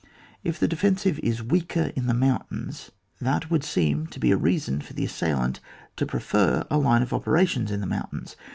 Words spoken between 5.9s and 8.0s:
to prefer a line of operations in the